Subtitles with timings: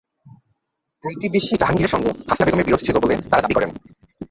[1.03, 3.69] প্রতিবেশী জাহাঙ্গীরের সঙ্গে হাসনা বেগমের বিরোধ চলছিল বলে তাঁরা দাবি করেন।